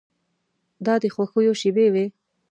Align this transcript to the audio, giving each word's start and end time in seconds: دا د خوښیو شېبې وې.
دا 0.85 0.93
د 1.03 1.05
خوښیو 1.15 1.53
شېبې 1.61 1.87
وې. 1.93 2.05